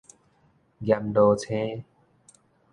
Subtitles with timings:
[0.81, 1.83] 閻羅星